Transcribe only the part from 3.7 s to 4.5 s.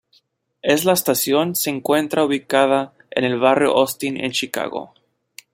Austin en